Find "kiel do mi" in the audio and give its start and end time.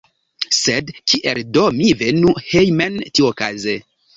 1.13-1.91